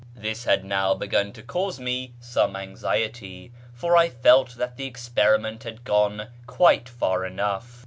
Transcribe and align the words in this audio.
This 0.15 0.45
had 0.45 0.65
now 0.65 0.95
begun 0.95 1.31
to 1.33 1.43
cause 1.43 1.79
me 1.79 2.15
some 2.19 2.55
anxiety, 2.55 3.53
for 3.71 3.95
I 3.95 4.09
felt 4.09 4.55
that 4.55 4.75
the 4.75 4.87
experiment 4.87 5.61
had 5.61 5.83
gone 5.83 6.29
quite 6.47 6.89
far 6.89 7.23
enough. 7.23 7.79